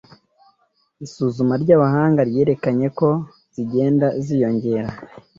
[1.05, 3.07] Isuzuma ry'abahanga ryerekanye ko
[3.53, 4.89] zigenda ziyongera